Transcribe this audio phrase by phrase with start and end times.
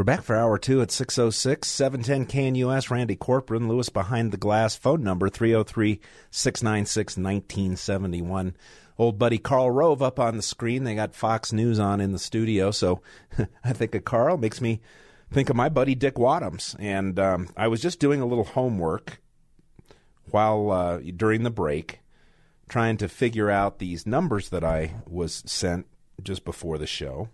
[0.00, 2.90] We're back for hour two at 606 710 KNUS.
[2.90, 4.74] Randy Corcoran, Lewis Behind the Glass.
[4.74, 6.00] Phone number 303
[6.30, 8.56] 696 1971.
[8.96, 10.84] Old buddy Karl Rove up on the screen.
[10.84, 12.70] They got Fox News on in the studio.
[12.70, 13.02] So
[13.62, 14.80] I think of Karl makes me
[15.30, 16.74] think of my buddy Dick Wadhams.
[16.78, 19.20] And um, I was just doing a little homework
[20.30, 22.00] while uh, during the break,
[22.70, 25.84] trying to figure out these numbers that I was sent
[26.22, 27.28] just before the show.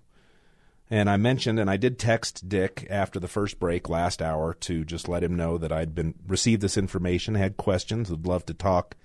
[0.88, 4.84] And I mentioned, and I did text Dick after the first break last hour to
[4.84, 8.54] just let him know that I'd been received this information, had questions, would love to
[8.54, 8.96] talk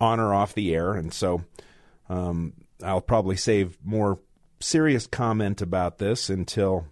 [0.00, 1.44] on or off the air, and so
[2.08, 4.18] um, I'll probably save more
[4.58, 6.86] serious comment about this until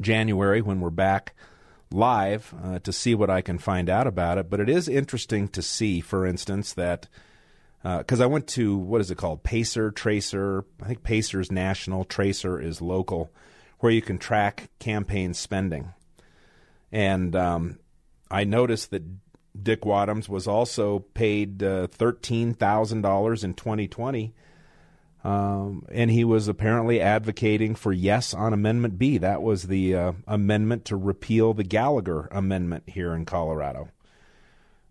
[0.00, 1.34] January when we're back
[1.90, 4.48] live uh, to see what I can find out about it.
[4.48, 7.08] But it is interesting to see, for instance, that
[7.84, 9.42] because uh, I went to what is it called?
[9.42, 10.64] Pacer, Tracer.
[10.82, 13.30] I think Pacer is national, Tracer is local,
[13.80, 15.92] where you can track campaign spending.
[16.90, 17.78] And um,
[18.30, 19.02] I noticed that
[19.60, 24.32] Dick Wadhams was also paid uh, thirteen thousand dollars in 2020,
[25.22, 29.18] um, and he was apparently advocating for yes on Amendment B.
[29.18, 33.90] That was the uh, amendment to repeal the Gallagher Amendment here in Colorado.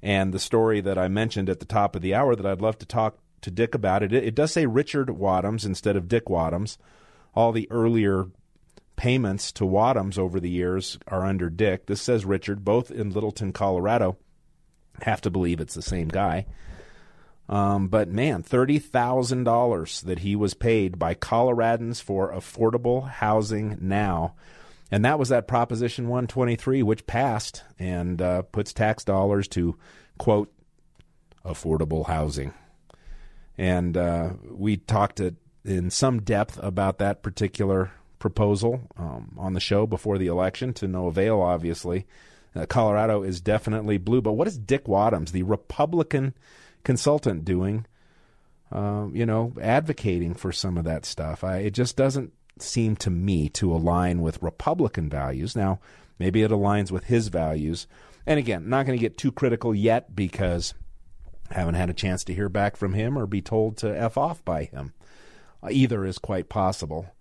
[0.03, 2.77] And the story that I mentioned at the top of the hour that I'd love
[2.79, 6.25] to talk to Dick about it, it, it does say Richard Wadhams instead of Dick
[6.25, 6.77] Wadhams.
[7.33, 8.27] All the earlier
[8.97, 11.85] payments to Wadhams over the years are under Dick.
[11.85, 14.17] This says Richard, both in Littleton, Colorado.
[15.03, 16.47] Have to believe it's the same guy.
[17.47, 23.77] Um, but man, thirty thousand dollars that he was paid by Coloradans for affordable housing
[23.80, 24.36] now
[24.93, 29.76] and that was that Proposition 123, which passed and uh, puts tax dollars to,
[30.20, 30.54] quote,
[31.43, 32.54] affordable housing.
[33.58, 35.20] And uh, we talked
[35.65, 40.87] in some depth about that particular proposal um, on the show before the election to
[40.87, 42.05] no avail, obviously.
[42.55, 44.21] Uh, Colorado is definitely blue.
[44.21, 46.36] But what is Dick Wadhams, the Republican
[46.83, 47.87] consultant, doing?
[48.71, 51.43] Uh, you know, advocating for some of that stuff.
[51.43, 55.55] I, it just doesn't seem to me to align with Republican values.
[55.55, 55.80] Now,
[56.19, 57.87] maybe it aligns with his values.
[58.25, 60.73] And again, not going to get too critical yet because
[61.49, 64.17] I haven't had a chance to hear back from him or be told to F
[64.17, 64.93] off by him.
[65.61, 67.13] Uh, either is quite possible.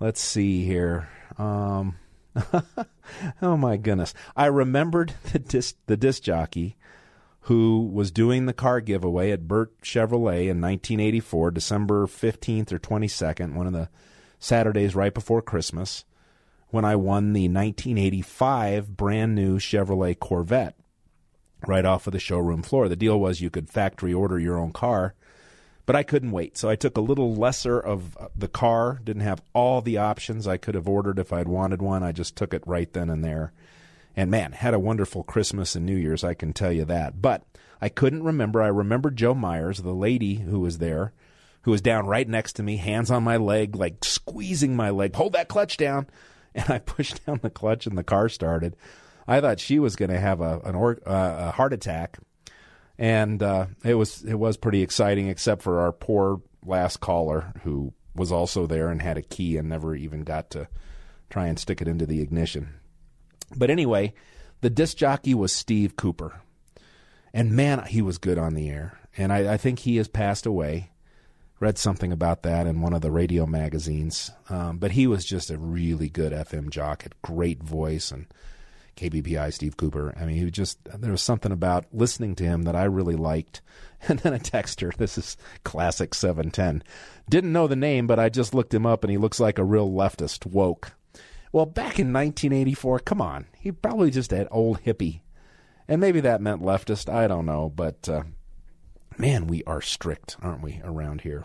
[0.00, 1.08] Let's see here.
[1.36, 1.96] Um,
[3.42, 4.14] oh my goodness.
[4.36, 6.76] I remembered the disc, the disc jockey
[7.42, 13.54] who was doing the car giveaway at Burt Chevrolet in 1984, December 15th or 22nd,
[13.54, 13.88] one of the
[14.38, 16.04] Saturdays right before Christmas
[16.68, 20.76] when I won the 1985 brand new Chevrolet Corvette
[21.66, 22.88] right off of the showroom floor.
[22.88, 25.14] The deal was you could factory order your own car,
[25.86, 26.56] but I couldn't wait.
[26.56, 30.56] So I took a little lesser of the car, didn't have all the options I
[30.56, 32.02] could have ordered if I'd wanted one.
[32.02, 33.52] I just took it right then and there.
[34.14, 37.22] And man, had a wonderful Christmas and New Year's, I can tell you that.
[37.22, 37.44] But
[37.80, 38.60] I couldn't remember.
[38.60, 41.12] I remember Joe Myers, the lady who was there
[41.68, 45.14] who was down right next to me, hands on my leg, like squeezing my leg.
[45.14, 46.06] Hold that clutch down.
[46.54, 48.74] And I pushed down the clutch and the car started.
[49.28, 52.18] I thought she was going to have a, or, uh, a heart attack.
[52.96, 57.92] And uh, it was it was pretty exciting, except for our poor last caller who
[58.16, 60.68] was also there and had a key and never even got to
[61.28, 62.70] try and stick it into the ignition.
[63.54, 64.14] But anyway,
[64.62, 66.40] the disc jockey was Steve Cooper.
[67.34, 68.98] And man, he was good on the air.
[69.18, 70.92] And I, I think he has passed away
[71.60, 74.30] read something about that in one of the radio magazines.
[74.48, 78.26] Um, but he was just a really good FM jock, had great voice, and
[78.96, 80.14] KBPI Steve Cooper.
[80.20, 83.16] I mean, he was just there was something about listening to him that I really
[83.16, 83.62] liked.
[84.08, 86.84] And then a texter, this is classic 710.
[87.28, 89.64] Didn't know the name, but I just looked him up, and he looks like a
[89.64, 90.92] real leftist woke.
[91.50, 95.22] Well, back in 1984, come on, he probably just had old hippie.
[95.88, 97.12] And maybe that meant leftist.
[97.12, 98.22] I don't know, but uh,
[99.18, 101.44] Man, we are strict, aren't we, around here?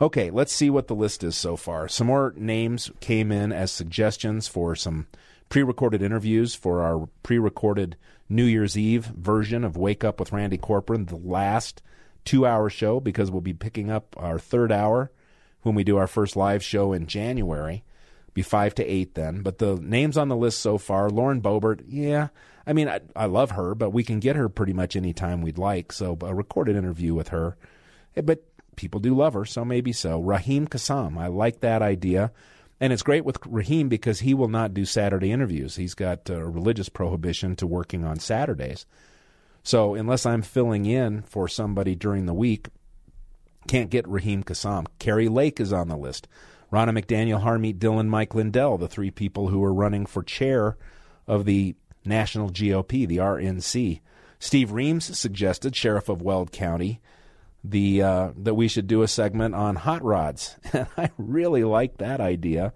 [0.00, 1.88] Okay, let's see what the list is so far.
[1.88, 5.08] Some more names came in as suggestions for some
[5.48, 7.96] pre recorded interviews for our pre recorded
[8.28, 11.82] New Year's Eve version of Wake Up with Randy Corcoran, the last
[12.24, 15.10] two hour show, because we'll be picking up our third hour
[15.62, 17.82] when we do our first live show in January.
[18.32, 19.42] Be five to eight then.
[19.42, 21.82] But the names on the list so far: Lauren Boebert.
[21.86, 22.28] Yeah,
[22.66, 25.42] I mean, I, I love her, but we can get her pretty much any time
[25.42, 25.92] we'd like.
[25.92, 27.56] So a recorded interview with her.
[28.16, 28.44] Eh, but
[28.76, 30.20] people do love her, so maybe so.
[30.20, 31.18] Raheem Kassam.
[31.18, 32.32] I like that idea.
[32.80, 35.76] And it's great with Raheem because he will not do Saturday interviews.
[35.76, 38.86] He's got a religious prohibition to working on Saturdays.
[39.62, 42.68] So unless I'm filling in for somebody during the week,
[43.68, 44.86] can't get Raheem Kassam.
[44.98, 46.26] Kari Lake is on the list.
[46.72, 50.76] Ronna McDaniel, Harmeet Dillon, Mike Lindell, the three people who are running for chair
[51.28, 54.00] of the National GOP, the RNC.
[54.38, 57.00] Steve Reams suggested, Sheriff of Weld County,
[57.64, 60.56] the uh, that we should do a segment on hot rods.
[60.72, 62.72] And I really like that idea.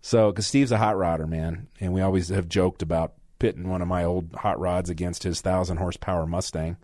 [0.00, 3.82] So, because Steve's a hot rodder, man, and we always have joked about pitting one
[3.82, 6.76] of my old hot rods against his thousand horsepower Mustang.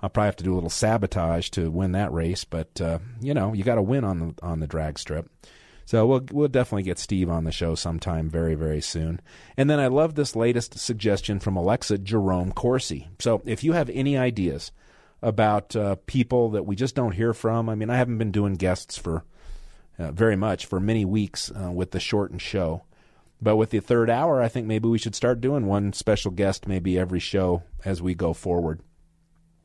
[0.00, 3.34] I'll probably have to do a little sabotage to win that race, but uh, you
[3.34, 5.30] know, you got to win on the on the drag strip.
[5.84, 9.20] So we'll we'll definitely get Steve on the show sometime very very soon.
[9.56, 13.08] And then I love this latest suggestion from Alexa Jerome Corsi.
[13.18, 14.72] So if you have any ideas
[15.22, 17.68] about uh, people that we just don't hear from.
[17.68, 19.24] I mean, I haven't been doing guests for
[19.98, 22.82] uh, very much for many weeks uh, with the shortened show.
[23.40, 26.66] But with the third hour, I think maybe we should start doing one special guest
[26.66, 28.80] maybe every show as we go forward.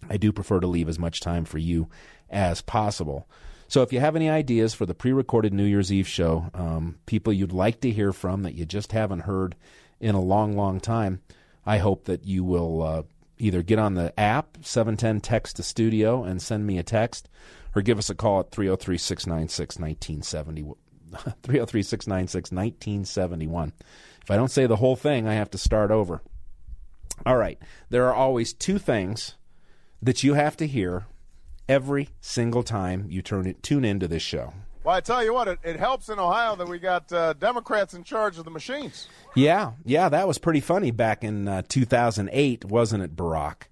[0.10, 1.90] I do prefer to leave as much time for you
[2.30, 3.28] as possible.
[3.68, 6.98] So if you have any ideas for the pre recorded New Year's Eve show, um,
[7.06, 9.56] people you'd like to hear from that you just haven't heard
[10.00, 11.22] in a long, long time,
[11.66, 13.04] I hope that you will uh,
[13.38, 17.28] either get on the app, 710 text to studio, and send me a text,
[17.76, 20.74] or give us a call at 303 696 1970.
[21.44, 23.74] 303 696 1971.
[24.22, 26.22] If I don't say the whole thing, I have to start over.
[27.26, 27.60] All right.
[27.90, 29.36] There are always two things
[30.02, 31.06] that you have to hear
[31.68, 34.54] every single time you turn it, tune into this show.
[34.84, 37.94] Well, I tell you what, it, it helps in Ohio that we got uh, Democrats
[37.94, 39.10] in charge of the machines.
[39.36, 43.64] Yeah, yeah, that was pretty funny back in uh, 2008, wasn't it, Barack?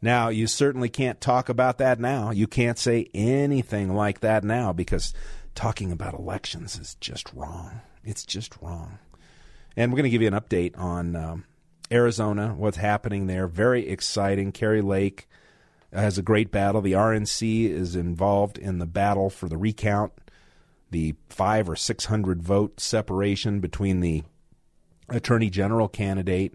[0.00, 2.30] Now, you certainly can't talk about that now.
[2.30, 5.12] You can't say anything like that now because
[5.54, 7.82] talking about elections is just wrong.
[8.02, 8.98] It's just wrong.
[9.76, 11.44] And we're going to give you an update on um,
[11.90, 13.46] Arizona, what's happening there.
[13.46, 14.50] Very exciting.
[14.50, 15.28] Kari Lake
[15.92, 16.80] has a great battle.
[16.80, 20.12] The RNC is involved in the battle for the recount
[20.92, 24.22] the five or six hundred vote separation between the
[25.08, 26.54] attorney general candidate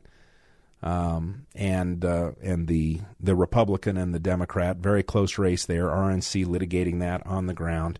[0.81, 4.78] um, and uh, and the the Republican and the Democrat.
[4.78, 5.88] Very close race there.
[5.88, 8.00] RNC litigating that on the ground.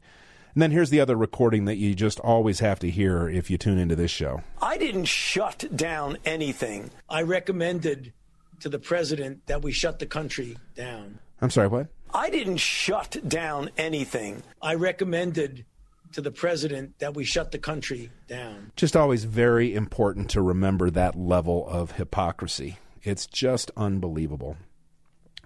[0.54, 3.60] And then here's the other recording that you just always have to hear if you
[3.60, 4.42] tune into this show.
[4.60, 6.90] I didn't shut down anything.
[7.08, 8.14] I recommended
[8.62, 11.20] to the president that we shut the country down.
[11.42, 11.88] I'm sorry, what?
[12.14, 14.44] I didn't shut down anything.
[14.62, 15.66] I recommended
[16.14, 18.72] to the president that we shut the country down.
[18.76, 22.78] Just always very important to remember that level of hypocrisy.
[23.04, 24.58] It's just unbelievable.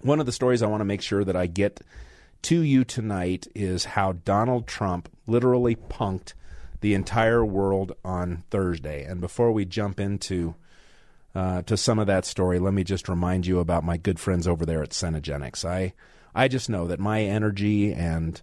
[0.02, 1.80] One of the stories I want to make sure that I get
[2.42, 6.34] to you tonight is how Donald Trump literally punked
[6.80, 9.04] the entire world on Thursday.
[9.04, 10.54] And before we jump into
[11.34, 14.46] uh, to some of that story, let me just remind you about my good friends
[14.46, 15.64] over there at Cenegenics.
[15.64, 15.94] I
[16.34, 18.40] I just know that my energy and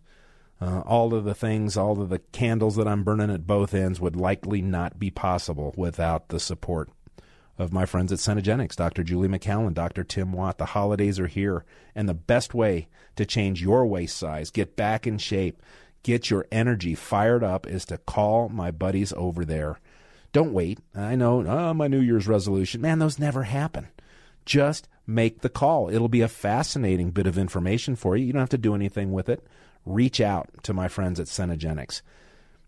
[0.62, 4.00] uh, all of the things, all of the candles that I'm burning at both ends
[4.00, 6.90] would likely not be possible without the support
[7.58, 9.04] of my friends at Cenegenics, Dr.
[9.04, 10.04] Julie McCallan, Dr.
[10.04, 10.58] Tim Watt.
[10.58, 15.06] The holidays are here, and the best way to change your waist size, get back
[15.06, 15.62] in shape,
[16.04, 19.80] get your energy fired up is to call my buddies over there.
[20.32, 20.80] Don't wait.
[20.96, 22.82] I know, oh, my New Year's resolution.
[22.82, 23.88] Man, those never happen.
[24.46, 25.90] Just make the call.
[25.90, 28.26] It'll be a fascinating bit of information for you.
[28.26, 29.44] You don't have to do anything with it
[29.86, 32.02] reach out to my friends at Cenegenics.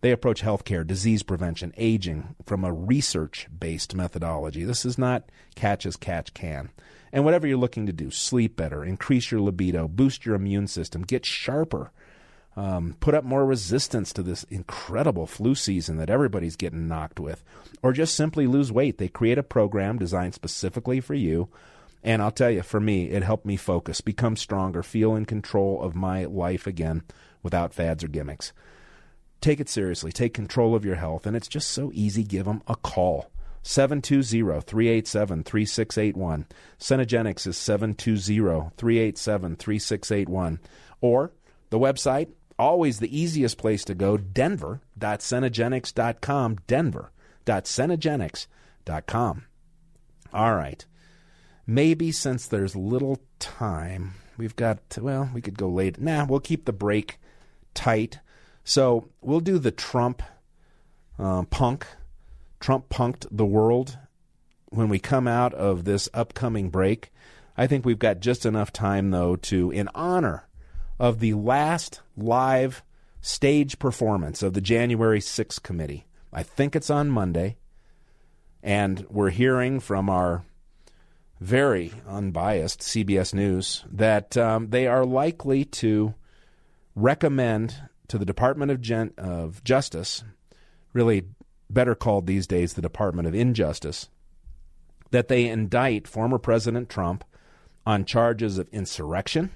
[0.01, 4.63] They approach healthcare, disease prevention, aging from a research based methodology.
[4.63, 6.71] This is not catch as catch can.
[7.13, 11.03] And whatever you're looking to do, sleep better, increase your libido, boost your immune system,
[11.03, 11.91] get sharper,
[12.55, 17.43] um, put up more resistance to this incredible flu season that everybody's getting knocked with,
[17.81, 18.98] or just simply lose weight.
[18.98, 21.50] They create a program designed specifically for you
[22.03, 25.84] and I'll tell you, for me, it helped me focus, become stronger, feel in control
[25.84, 27.03] of my life again
[27.43, 28.53] without fads or gimmicks.
[29.39, 30.12] Take it seriously.
[30.12, 31.27] Take control of your health.
[31.27, 32.24] And it's just so easy.
[32.24, 33.29] Give them a call.
[33.63, 36.46] 720-387-3681.
[36.79, 40.58] Cenegenics is 720-387-3681.
[41.01, 41.31] Or
[41.70, 42.29] the website,
[42.60, 49.46] always the easiest place to go, denver.cenegenics.com, denver.cenegenics.com.
[50.34, 50.86] All right
[51.72, 56.00] maybe since there's little time, we've got, well, we could go late.
[56.00, 57.20] Nah, we'll keep the break
[57.74, 58.20] tight.
[58.63, 60.22] So we'll do the Trump
[61.17, 61.88] uh, punk
[62.60, 63.98] Trump punked the world
[64.70, 67.12] when we come out of this upcoming break.
[67.58, 70.48] I think we've got just enough time, though, to, in honor
[71.01, 72.84] of the last live
[73.22, 77.58] stage performance of the January 6th committee, I think it's on Monday,
[78.62, 80.46] and we're hearing from our
[81.39, 86.13] very unbiased CBS News that um, they are likely to
[86.96, 90.24] recommend to the Department of, Gen- of Justice,
[90.93, 91.24] really
[91.67, 94.08] better called these days the Department of Injustice,
[95.10, 97.24] that they indict former President Trump
[97.88, 99.50] on charges of insurrection,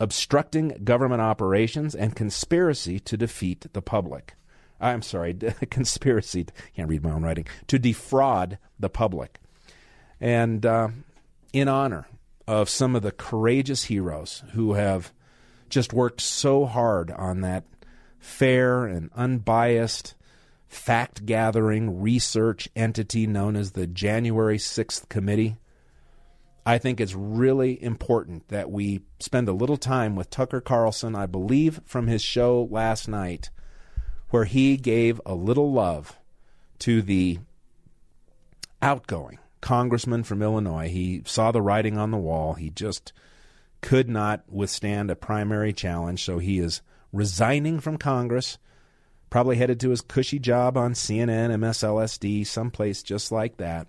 [0.00, 4.34] obstructing government operations, and conspiracy to defeat the public.
[4.80, 5.34] I'm sorry,
[5.70, 9.40] conspiracy, can't read my own writing, to defraud the public.
[10.20, 10.88] And uh,
[11.52, 12.06] in honor
[12.46, 15.12] of some of the courageous heroes who have
[15.68, 17.64] just worked so hard on that
[18.18, 20.14] fair and unbiased
[20.66, 25.56] fact gathering research entity known as the January 6th Committee.
[26.68, 31.24] I think it's really important that we spend a little time with Tucker Carlson, I
[31.24, 33.48] believe from his show last night,
[34.28, 36.18] where he gave a little love
[36.80, 37.38] to the
[38.82, 40.90] outgoing congressman from Illinois.
[40.90, 42.52] He saw the writing on the wall.
[42.52, 43.14] He just
[43.80, 46.82] could not withstand a primary challenge, so he is
[47.14, 48.58] resigning from Congress,
[49.30, 53.86] probably headed to his cushy job on CNN, MSLSD, someplace just like that.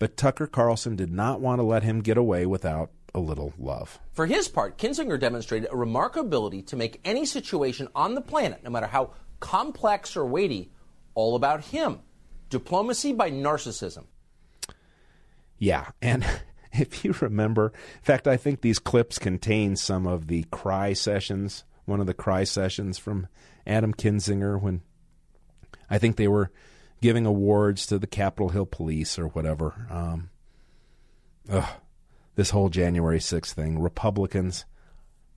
[0.00, 4.00] But Tucker Carlson did not want to let him get away without a little love.
[4.12, 8.64] For his part, Kinzinger demonstrated a remarkable ability to make any situation on the planet,
[8.64, 10.72] no matter how complex or weighty,
[11.14, 12.00] all about him.
[12.48, 14.06] Diplomacy by narcissism.
[15.58, 16.24] Yeah, and
[16.72, 21.64] if you remember, in fact, I think these clips contain some of the cry sessions,
[21.84, 23.28] one of the cry sessions from
[23.66, 24.80] Adam Kinzinger when
[25.90, 26.50] I think they were
[27.00, 29.86] giving awards to the Capitol Hill Police or whatever.
[29.90, 30.30] Um,
[31.50, 31.68] ugh,
[32.36, 33.80] this whole January 6th thing.
[33.80, 34.64] Republicans,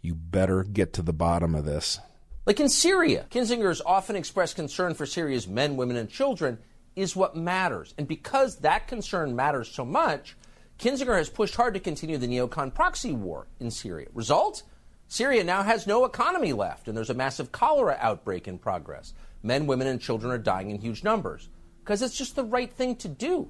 [0.02, 2.00] you better get to the bottom of this.
[2.46, 6.60] Like in Syria, Kinzinger's often expressed concern for Syria's men, women, and children
[6.96, 7.94] is what matters.
[7.98, 10.36] And because that concern matters so much,
[10.78, 14.08] Kinzinger has pushed hard to continue the neocon proxy war in Syria.
[14.14, 14.64] Result?
[15.08, 19.14] Syria now has no economy left, and there's a massive cholera outbreak in progress.
[19.44, 21.50] Men, women, and children are dying in huge numbers
[21.84, 23.50] because it's just the right thing to do.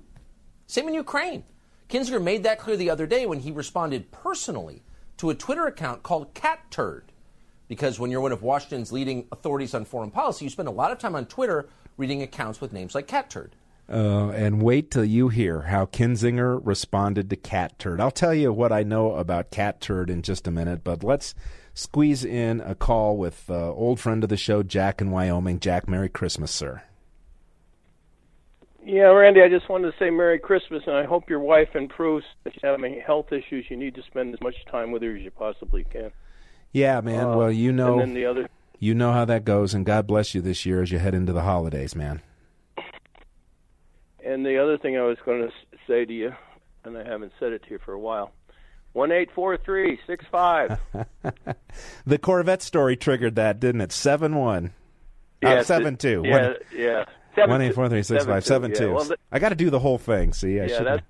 [0.65, 1.43] Same in Ukraine.
[1.89, 4.81] Kinzinger made that clear the other day when he responded personally
[5.17, 7.11] to a Twitter account called Cat Turd.
[7.67, 10.91] Because when you're one of Washington's leading authorities on foreign policy, you spend a lot
[10.91, 13.55] of time on Twitter reading accounts with names like Cat Turd.
[13.89, 17.99] Uh, and wait till you hear how Kinzinger responded to Cat Turd.
[17.99, 21.35] I'll tell you what I know about Cat Turd in just a minute, but let's
[21.73, 25.59] squeeze in a call with uh, old friend of the show, Jack in Wyoming.
[25.59, 26.83] Jack, Merry Christmas, sir.
[28.85, 32.25] Yeah, Randy, I just wanted to say Merry Christmas, and I hope your wife improves.
[32.45, 35.15] If you have any health issues, you need to spend as much time with her
[35.15, 36.11] as you possibly can.
[36.73, 37.27] Yeah, man.
[37.27, 38.49] Uh, well, you know, and then the other,
[38.79, 41.31] you know how that goes, and God bless you this year as you head into
[41.31, 42.21] the holidays, man.
[44.25, 46.33] And the other thing I was going to say to you,
[46.83, 48.33] and I haven't said it to you for a while,
[48.93, 50.79] one eight four three six five.
[52.05, 53.91] The Corvette story triggered that, didn't it?
[53.91, 54.73] Seven one.
[55.41, 56.21] Yeah, uh, seven two.
[56.25, 57.05] Yeah, one, yeah.
[57.35, 58.87] Seven, one eight four three six five seven two.
[58.87, 60.33] Yeah, well, the, I got to do the whole thing.
[60.33, 61.03] See, I yeah, should.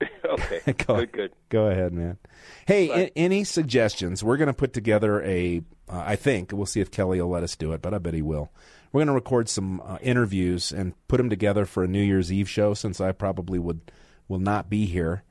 [0.24, 0.60] okay.
[0.86, 1.32] go, good, good.
[1.48, 2.18] Go ahead, man.
[2.66, 4.22] Hey, I, any suggestions?
[4.22, 5.62] We're going to put together a.
[5.88, 8.14] Uh, I think we'll see if Kelly will let us do it, but I bet
[8.14, 8.52] he will.
[8.92, 12.32] We're going to record some uh, interviews and put them together for a New Year's
[12.32, 12.74] Eve show.
[12.74, 13.90] Since I probably would
[14.28, 15.24] will not be here.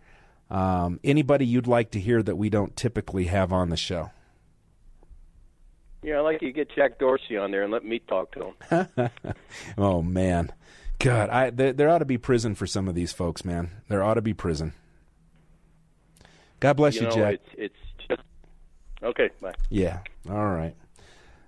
[0.50, 4.12] Um, anybody you'd like to hear that we don't typically have on the show?
[6.04, 9.10] Yeah, I'd like you get Jack Dorsey on there and let me talk to him.
[9.78, 10.52] oh man,
[11.00, 13.72] God, I there, there, ought to be prison for some of these folks, man.
[13.90, 14.74] There ought to be prison.
[16.60, 17.34] God bless you, you know, Jack.
[17.34, 18.22] It's, it's just
[19.04, 19.30] okay.
[19.42, 19.54] Bye.
[19.70, 20.00] Yeah.
[20.30, 20.76] All right.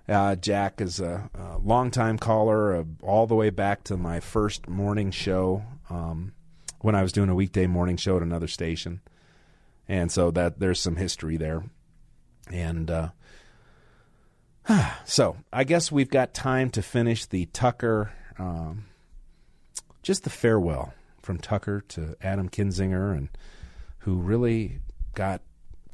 [0.08, 4.68] Uh, Jack is a, a longtime caller, uh, all the way back to my first
[4.68, 6.32] morning show um,
[6.80, 9.00] when I was doing a weekday morning show at another station,
[9.88, 11.64] and so that there's some history there.
[12.50, 13.08] And uh,
[15.04, 18.86] so I guess we've got time to finish the Tucker, um,
[20.02, 23.28] just the farewell from Tucker to Adam Kinzinger, and
[23.98, 24.80] who really
[25.14, 25.42] got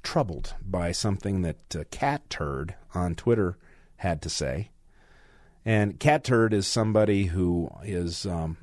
[0.02, 3.58] troubled by something that uh, Cat Turd on Twitter
[3.96, 4.70] had to say.
[5.64, 8.56] And Cat Turd is somebody who is um,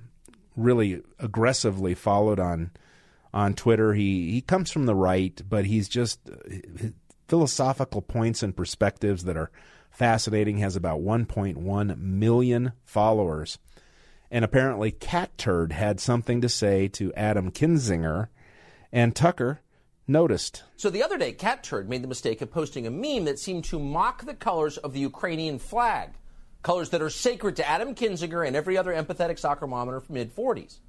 [0.56, 2.72] really aggressively followed on
[3.34, 3.94] on Twitter.
[3.94, 6.88] He he comes from the right, but he's just uh,
[7.28, 9.52] philosophical points and perspectives that are
[9.94, 13.60] Fascinating has about 1.1 million followers.
[14.32, 18.30] And apparently, Cat Turd had something to say to Adam Kinzinger,
[18.92, 19.62] and Tucker
[20.08, 20.64] noticed.
[20.78, 23.66] So the other day, Cat Turd made the mistake of posting a meme that seemed
[23.66, 26.14] to mock the colors of the Ukrainian flag,
[26.64, 30.04] colors that are sacred to Adam Kinzinger and every other empathetic soccer mom in her
[30.10, 30.80] mid 40s.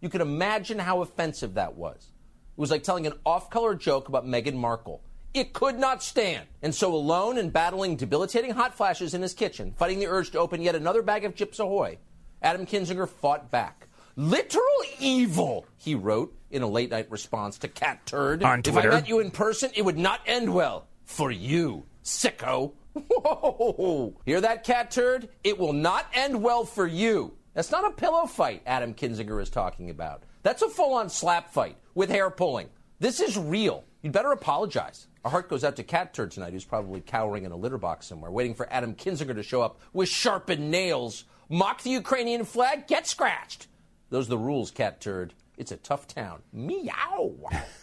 [0.00, 2.08] You can imagine how offensive that was.
[2.56, 5.00] It was like telling an off color joke about Meghan Markle.
[5.32, 6.46] It could not stand.
[6.60, 10.38] And so, alone and battling debilitating hot flashes in his kitchen, fighting the urge to
[10.38, 11.98] open yet another bag of Chips Ahoy,
[12.42, 13.88] Adam Kinzinger fought back.
[14.16, 14.66] Literal
[14.98, 18.42] evil, he wrote in a late night response to Cat Turd.
[18.42, 18.88] On Twitter.
[18.88, 20.86] If I met you in person, it would not end well.
[21.06, 22.72] For you, sicko.
[22.94, 24.14] Whoa!
[24.24, 25.28] Hear that, Cat Turd?
[25.44, 27.34] It will not end well for you.
[27.54, 30.22] That's not a pillow fight Adam Kinzinger is talking about.
[30.42, 32.68] That's a full on slap fight with hair pulling.
[32.98, 33.84] This is real.
[34.02, 35.06] You'd better apologize.
[35.24, 38.06] Our heart goes out to Cat Turd tonight, who's probably cowering in a litter box
[38.06, 41.24] somewhere, waiting for Adam Kinzinger to show up with sharpened nails.
[41.48, 43.68] Mock the Ukrainian flag, get scratched.
[44.10, 45.34] Those are the rules, Cat Turd.
[45.56, 46.42] It's a tough town.
[46.52, 47.34] Meow.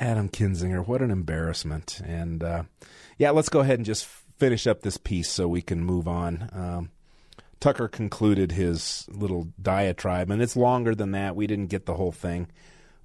[0.00, 2.00] Adam Kinzinger, what an embarrassment.
[2.04, 2.64] And uh,
[3.18, 4.06] yeah, let's go ahead and just
[4.38, 6.48] finish up this piece so we can move on.
[6.52, 6.90] Um,
[7.60, 11.34] Tucker concluded his little diatribe, and it's longer than that.
[11.34, 12.48] We didn't get the whole thing,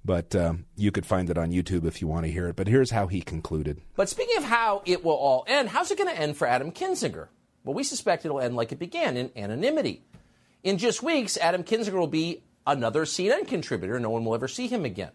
[0.04, 2.56] but um, you could find it on YouTube if you want to hear it.
[2.56, 3.80] But here's how he concluded.
[3.96, 6.70] But speaking of how it will all end, how's it going to end for Adam
[6.70, 7.28] Kinzinger?
[7.64, 10.04] Well, we suspect it'll end like it began in anonymity.
[10.62, 13.98] In just weeks, Adam Kinzinger will be another CNN contributor.
[13.98, 15.10] No one will ever see him again.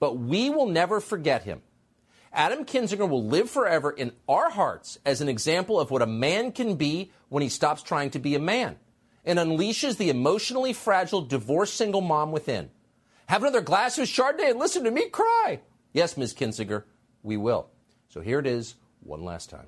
[0.00, 1.62] But we will never forget him.
[2.32, 6.52] Adam Kinzinger will live forever in our hearts as an example of what a man
[6.52, 8.76] can be when he stops trying to be a man
[9.24, 12.70] and unleashes the emotionally fragile divorced single mom within.
[13.26, 15.60] Have another glass of Chardonnay and listen to me cry.
[15.92, 16.34] Yes, Ms.
[16.34, 16.84] Kinzinger,
[17.22, 17.68] we will.
[18.08, 19.66] So here it is one last time.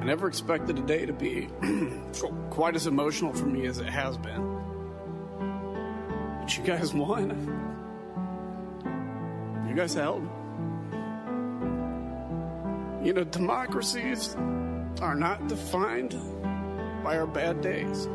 [0.00, 1.48] I never expected a day to be
[2.50, 4.75] quite as emotional for me as it has been.
[6.46, 7.30] But you guys won.
[9.68, 10.22] You guys held.
[13.04, 14.36] You know, democracies
[15.00, 16.12] are not defined
[17.02, 18.06] by our bad days.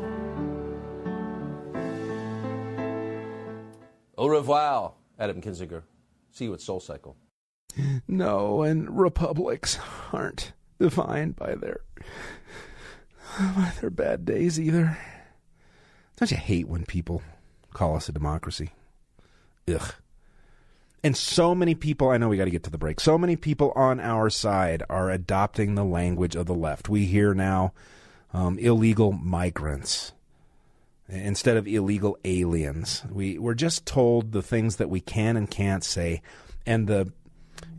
[4.16, 5.82] Au revoir, Adam Kinzinger.
[6.30, 7.18] See you at Soul Cycle.
[8.08, 9.78] No, and republics
[10.10, 11.80] aren't defined by their
[13.38, 14.96] by their bad days either.
[16.16, 17.20] Don't you hate when people
[17.72, 18.70] call us a democracy?
[19.68, 19.94] Ugh.
[21.04, 23.00] And so many people, I know we got to get to the break.
[23.00, 26.88] So many people on our side are adopting the language of the left.
[26.88, 27.72] We hear now
[28.32, 30.12] um, illegal migrants
[31.08, 33.02] instead of illegal aliens.
[33.10, 36.22] We we're just told the things that we can and can't say,
[36.66, 37.12] and the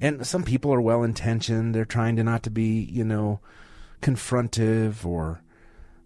[0.02, 1.74] and some people are well intentioned.
[1.74, 3.40] They're trying to not to be you know
[4.02, 5.42] confrontive or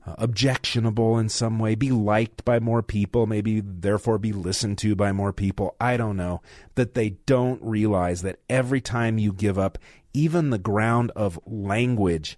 [0.08, 4.96] Uh, objectionable in some way, be liked by more people, maybe therefore be listened to
[4.96, 5.76] by more people.
[5.82, 6.42] I don't know
[6.76, 9.78] that they don't realize that every time you give up
[10.14, 12.38] even the ground of language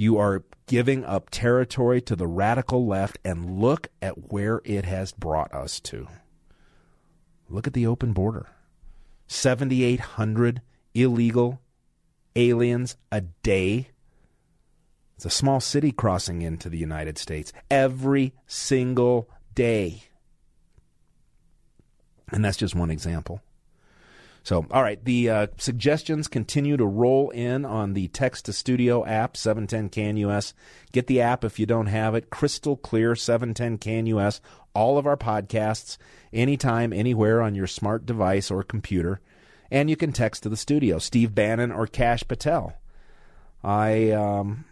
[0.00, 5.12] you are giving up territory to the radical left, and look at where it has
[5.12, 6.08] brought us to.
[7.50, 8.46] Look at the open border
[9.26, 10.62] 7,800
[10.94, 11.60] illegal
[12.34, 13.90] aliens a day.
[15.20, 20.04] It's a small city crossing into the United States every single day.
[22.32, 23.42] And that's just one example.
[24.42, 29.04] So, all right, the uh, suggestions continue to roll in on the Text to Studio
[29.04, 30.54] app, 710 KNUS.
[30.90, 32.30] Get the app if you don't have it.
[32.30, 34.40] Crystal clear, 710 KNUS.
[34.74, 35.98] All of our podcasts,
[36.32, 39.20] anytime, anywhere on your smart device or computer.
[39.70, 42.72] And you can text to the studio, Steve Bannon or Kash Patel.
[43.62, 44.64] I um,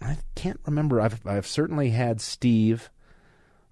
[0.00, 1.00] I can't remember.
[1.00, 2.90] I've I've certainly had Steve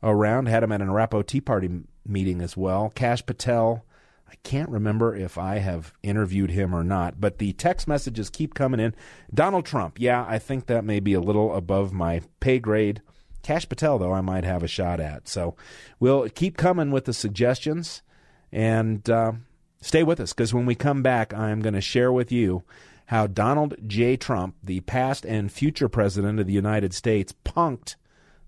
[0.03, 0.47] around.
[0.47, 1.71] Had him at an Arapahoe Tea Party
[2.07, 2.91] meeting as well.
[2.95, 3.85] Kash Patel.
[4.29, 8.55] I can't remember if I have interviewed him or not, but the text messages keep
[8.55, 8.93] coming in.
[9.33, 13.03] Donald Trump, yeah, I think that may be a little above my pay grade.
[13.45, 15.29] Kash Patel, though, I might have a shot at.
[15.29, 15.55] So
[16.01, 18.03] we'll keep coming with the suggestions
[18.51, 19.33] and uh,
[19.81, 22.65] stay with us because when we come back, I'm going to share with you
[23.07, 24.17] how Donald J.
[24.17, 27.95] Trump, the past and future president of the United States, punked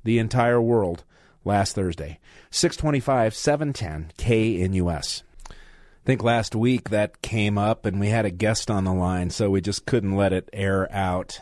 [0.04, 1.04] the entire world
[1.44, 2.18] last Thursday.
[2.50, 5.22] 625 710 k KNUS.
[5.50, 5.54] I
[6.04, 9.50] think last week that came up and we had a guest on the line, so
[9.50, 11.40] we just couldn't let it air out.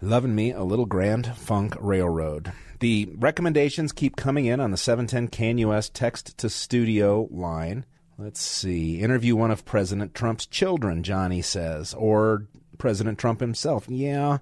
[0.00, 2.52] Loving me a little Grand Funk Railroad.
[2.80, 7.84] The recommendations keep coming in on the 710 KNUS text to studio line.
[8.20, 8.98] Let's see.
[8.98, 13.86] Interview one of President Trump's children, Johnny says, or President Trump himself.
[13.88, 14.38] Yeah.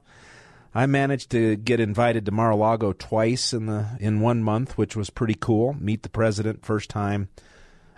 [0.74, 5.10] I managed to get invited to Mar-a-Lago twice in the in one month, which was
[5.10, 5.74] pretty cool.
[5.74, 7.28] Meet the president first time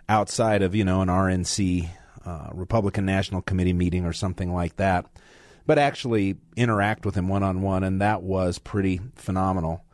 [0.08, 1.88] outside of you know an RNC
[2.26, 5.06] uh, Republican National Committee meeting or something like that,
[5.64, 9.84] but actually interact with him one on one, and that was pretty phenomenal.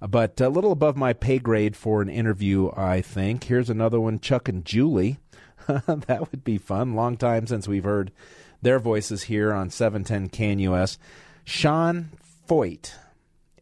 [0.00, 3.44] But a little above my pay grade for an interview, I think.
[3.44, 5.18] Here's another one Chuck and Julie.
[5.86, 6.94] that would be fun.
[6.94, 8.12] Long time since we've heard
[8.60, 10.98] their voices here on 710 KNUS.
[11.44, 12.10] Sean
[12.48, 12.92] Feucht,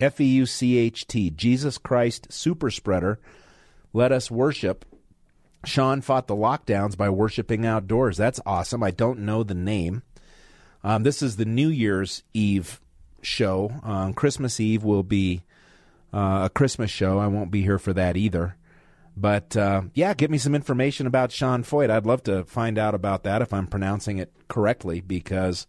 [0.00, 3.18] F E U C H T, Jesus Christ Super Spreader.
[3.92, 4.84] Let us worship.
[5.64, 8.16] Sean fought the lockdowns by worshiping outdoors.
[8.16, 8.82] That's awesome.
[8.82, 10.02] I don't know the name.
[10.82, 12.80] Um, this is the New Year's Eve
[13.20, 13.70] show.
[13.82, 15.42] Um, Christmas Eve will be
[16.12, 17.18] uh, a Christmas show.
[17.18, 18.56] I won't be here for that either.
[19.20, 21.90] But uh, yeah, give me some information about Sean Feucht.
[21.90, 25.66] I'd love to find out about that if I'm pronouncing it correctly because,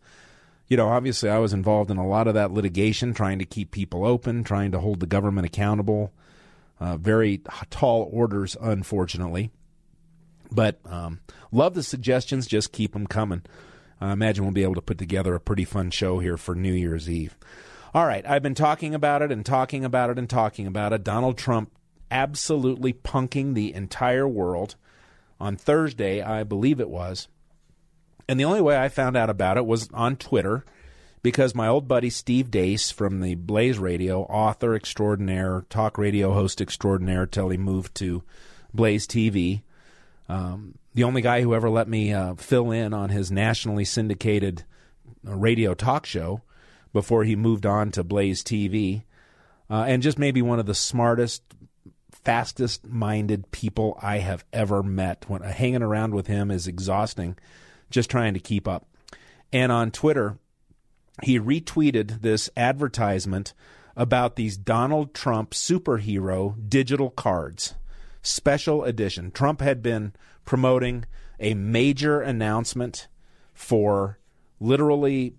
[0.70, 3.72] you know, obviously I was involved in a lot of that litigation, trying to keep
[3.72, 6.14] people open, trying to hold the government accountable.
[6.80, 9.52] Uh, very tall orders, unfortunately.
[10.50, 11.20] But um,
[11.52, 12.48] love the suggestions.
[12.48, 13.44] Just keep them coming.
[14.00, 16.74] I imagine we'll be able to put together a pretty fun show here for New
[16.74, 17.38] Year's Eve.
[17.94, 21.04] All right, I've been talking about it and talking about it and talking about it.
[21.04, 21.72] Donald Trump
[22.12, 24.76] absolutely punking the entire world
[25.40, 27.28] on Thursday, I believe it was.
[28.28, 30.64] And the only way I found out about it was on Twitter
[31.24, 36.62] because my old buddy Steve Deace from the Blaze Radio, author extraordinaire, talk radio host
[36.62, 38.24] extraordinaire till he moved to
[38.74, 39.62] Blaze TV,
[40.30, 44.64] um, the only guy who ever let me uh, fill in on his nationally syndicated
[45.28, 46.42] uh, radio talk show
[46.94, 49.04] before he moved on to Blaze TV,
[49.70, 51.44] uh, and just maybe one of the smartest,
[52.24, 55.26] fastest minded people I have ever met.
[55.28, 57.38] When uh, hanging around with him is exhausting,
[57.90, 58.88] just trying to keep up.
[59.52, 60.38] And on Twitter,
[61.24, 63.54] he retweeted this advertisement
[63.96, 67.76] about these Donald Trump superhero digital cards,
[68.22, 69.32] special edition.
[69.32, 70.14] Trump had been
[70.46, 71.06] promoting
[71.40, 73.08] a major announcement
[73.54, 74.20] for
[74.60, 75.34] literally,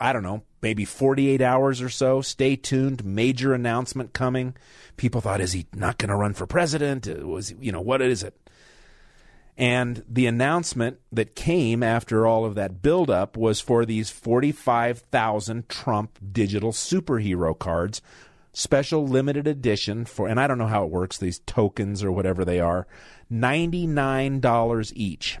[0.00, 2.22] I don't know, maybe 48 hours or so.
[2.22, 3.04] Stay tuned.
[3.04, 4.56] Major announcement coming.
[4.96, 7.06] People thought, is he not going to run for president?
[7.06, 8.34] Uh, was you know what is it?
[9.58, 16.18] And the announcement that came after all of that buildup was for these 45,000 Trump
[16.32, 18.00] digital superhero cards,
[18.54, 22.44] special limited edition for, and I don't know how it works, these tokens or whatever
[22.44, 22.88] they are,
[23.30, 25.38] $99 each.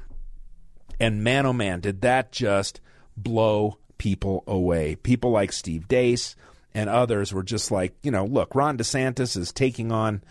[1.00, 2.80] And man, oh man, did that just
[3.16, 4.96] blow people away.
[4.96, 6.34] People like Steve Deace
[6.74, 10.22] and others were just like, you know, look, Ron DeSantis is taking on,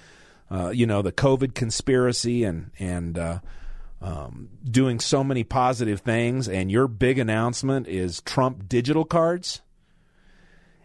[0.52, 3.39] uh, you know, the COVID conspiracy and and uh,
[4.02, 9.62] um, doing so many positive things, and your big announcement is Trump digital cards.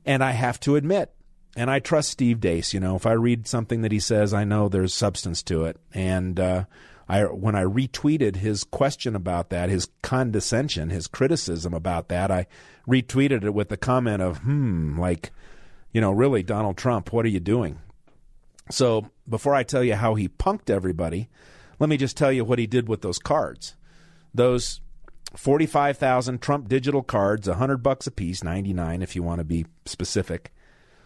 [0.06, 1.12] And I have to admit,
[1.56, 2.72] and I trust Steve Deace.
[2.72, 5.76] You know, if I read something that he says, I know there's substance to it,
[5.92, 6.64] and uh,
[7.08, 12.46] I when I retweeted his question about that, his condescension, his criticism about that, I
[12.86, 15.32] retweeted it with the comment of, "Hmm, like,
[15.92, 17.78] you know, really, Donald Trump, what are you doing?"
[18.70, 21.30] So before I tell you how he punked everybody,
[21.78, 23.74] let me just tell you what he did with those cards.
[24.34, 24.80] Those
[25.34, 30.52] 45,000 Trump digital cards, 100 bucks a piece, 99 if you want to be specific,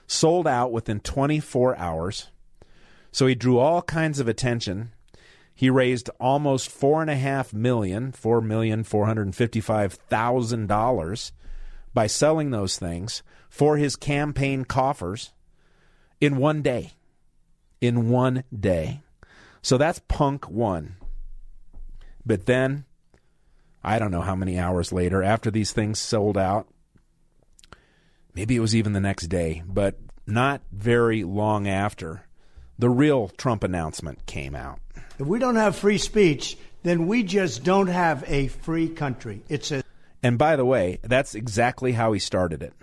[0.08, 2.30] sold out within 24 hours.
[3.12, 4.92] So he drew all kinds of attention
[5.62, 10.66] he raised almost four and a half million, four million four hundred and fifty-five thousand
[10.66, 11.30] dollars
[11.94, 15.32] by selling those things for his campaign coffers
[16.20, 16.94] in one day.
[17.80, 19.02] In one day.
[19.62, 20.96] So that's punk one.
[22.26, 22.84] But then,
[23.84, 26.66] I don't know how many hours later, after these things sold out,
[28.34, 29.94] maybe it was even the next day, but
[30.26, 32.26] not very long after,
[32.82, 34.80] the real Trump announcement came out.
[35.16, 39.44] If we don't have free speech, then we just don't have a free country.
[39.48, 39.84] It's a
[40.20, 42.74] and by the way, that's exactly how he started it.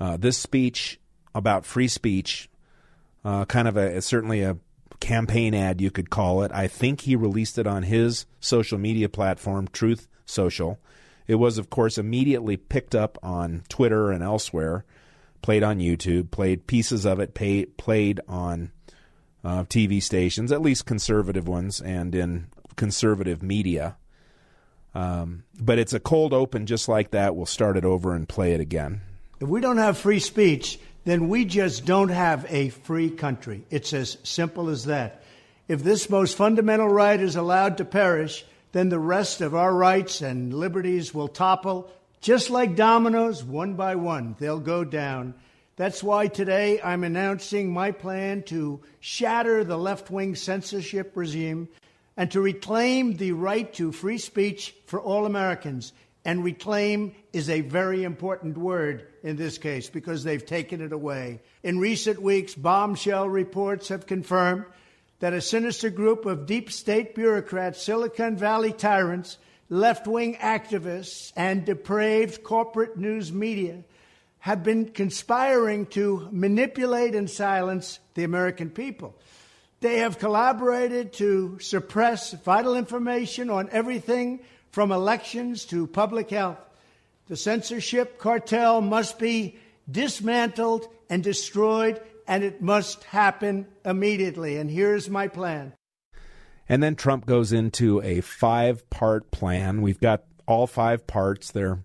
[0.00, 0.98] Uh, this speech
[1.34, 2.48] about free speech,
[3.22, 4.56] uh, kind of a certainly a
[4.98, 6.50] campaign ad, you could call it.
[6.50, 10.78] I think he released it on his social media platform, Truth Social.
[11.26, 14.86] It was, of course, immediately picked up on Twitter and elsewhere,
[15.42, 18.70] played on YouTube, played pieces of it, pay, played on
[19.44, 23.96] uh, TV stations, at least conservative ones, and in conservative media.
[24.94, 27.34] Um, but it's a cold open just like that.
[27.34, 29.00] We'll start it over and play it again.
[29.40, 33.64] If we don't have free speech, then we just don't have a free country.
[33.70, 35.22] It's as simple as that.
[35.66, 40.20] If this most fundamental right is allowed to perish, then the rest of our rights
[40.20, 44.36] and liberties will topple just like dominoes, one by one.
[44.38, 45.34] They'll go down.
[45.82, 51.68] That's why today I'm announcing my plan to shatter the left wing censorship regime
[52.16, 55.92] and to reclaim the right to free speech for all Americans.
[56.24, 61.40] And reclaim is a very important word in this case because they've taken it away.
[61.64, 64.66] In recent weeks, bombshell reports have confirmed
[65.18, 69.36] that a sinister group of deep state bureaucrats, Silicon Valley tyrants,
[69.68, 73.82] left wing activists, and depraved corporate news media
[74.42, 79.14] have been conspiring to manipulate and silence the American people.
[79.78, 84.40] They have collaborated to suppress vital information on everything
[84.72, 86.58] from elections to public health.
[87.28, 94.56] The censorship cartel must be dismantled and destroyed, and it must happen immediately.
[94.56, 95.72] And here's my plan.
[96.68, 99.82] And then Trump goes into a five part plan.
[99.82, 101.52] We've got all five parts.
[101.52, 101.84] They're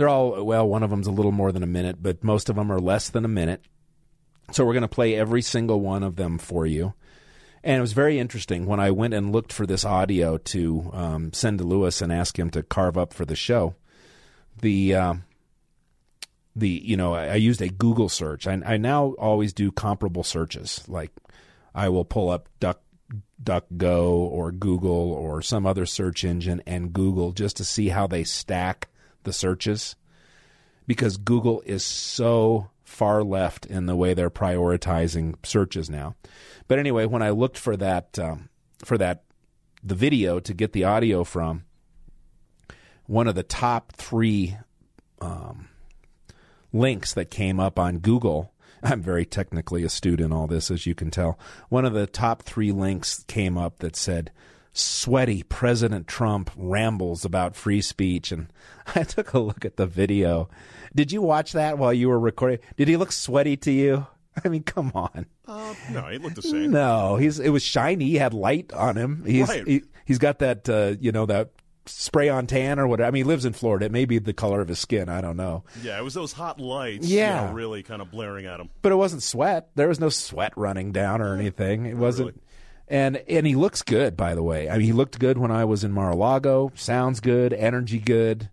[0.00, 2.56] they're all well, one of them's a little more than a minute, but most of
[2.56, 3.62] them are less than a minute.
[4.50, 6.94] So we're going to play every single one of them for you.
[7.62, 11.32] And it was very interesting when I went and looked for this audio to um,
[11.34, 13.74] send to Lewis and ask him to carve up for the show.
[14.62, 15.14] The uh,
[16.56, 18.46] the you know I, I, used a Google search.
[18.46, 20.82] I, I now always do comparable searches.
[20.88, 21.10] Like
[21.74, 22.80] I will pull up Duck
[23.44, 28.24] DuckGo or Google or some other search engine and Google just to see how they
[28.24, 28.88] stack
[29.24, 29.96] the searches
[30.86, 36.16] because Google is so far left in the way they're prioritizing searches now.
[36.66, 38.48] But anyway, when I looked for that um,
[38.84, 39.22] for that
[39.82, 41.64] the video to get the audio from,
[43.06, 44.56] one of the top three
[45.20, 45.68] um,
[46.72, 48.52] links that came up on Google.
[48.82, 51.38] I'm very technically astute in all this, as you can tell.
[51.68, 54.30] One of the top three links came up that said,
[54.72, 58.32] sweaty President Trump rambles about free speech.
[58.32, 58.52] And
[58.94, 60.48] I took a look at the video.
[60.94, 62.58] Did you watch that while you were recording?
[62.76, 64.06] Did he look sweaty to you?
[64.44, 65.26] I mean, come on.
[65.46, 66.70] Uh, no, he looked the same.
[66.70, 68.06] No, he's it was shiny.
[68.06, 69.24] He had light on him.
[69.26, 69.66] He's right.
[69.66, 71.50] he, has got that uh, you know that
[71.86, 73.08] spray on tan or whatever.
[73.08, 73.86] I mean, he lives in Florida.
[73.86, 75.08] It may be the color of his skin.
[75.08, 75.64] I don't know.
[75.82, 77.08] Yeah, it was those hot lights.
[77.08, 78.70] Yeah, you know, really kind of blaring at him.
[78.82, 79.70] But it wasn't sweat.
[79.74, 81.86] There was no sweat running down or anything.
[81.86, 82.28] It wasn't.
[82.28, 82.40] Really.
[82.90, 84.68] And and he looks good, by the way.
[84.68, 86.72] I mean, he looked good when I was in Mar-a-Lago.
[86.74, 88.50] Sounds good, energy good.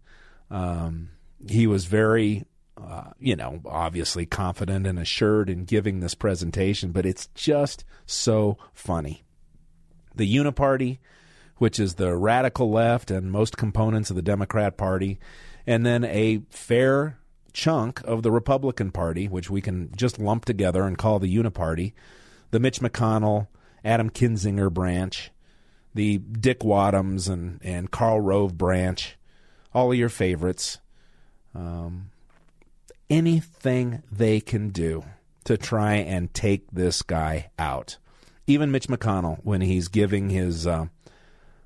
[0.49, 1.09] Um,
[1.49, 2.45] he was very
[2.81, 8.57] uh, you know, obviously confident and assured in giving this presentation, but it's just so
[8.73, 9.23] funny.
[10.15, 10.99] The Uniparty,
[11.57, 15.19] which is the radical left and most components of the Democrat Party,
[15.65, 17.17] and then a fair
[17.51, 21.93] chunk of the Republican Party, which we can just lump together and call the Uniparty,
[22.51, 23.47] the Mitch McConnell,
[23.87, 25.31] Adam Kinzinger branch,
[25.95, 29.17] the Dick Wadhams and, and Karl Rove branch,
[29.73, 30.79] all of your favorites.
[31.55, 32.11] Um,
[33.09, 35.05] anything they can do
[35.45, 37.97] to try and take this guy out.
[38.45, 40.87] Even Mitch McConnell, when he's giving his uh,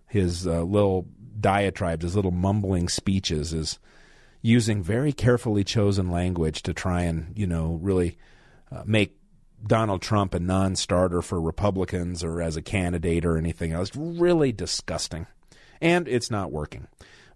[0.07, 1.07] his uh, little
[1.39, 3.79] diatribes, his little mumbling speeches, is
[4.43, 8.17] using very carefully chosen language to try and you know really
[8.71, 9.17] uh, make
[9.65, 13.95] Donald Trump a non-starter for Republicans or as a candidate or anything else.
[13.95, 15.27] Really disgusting,
[15.81, 16.87] and it's not working.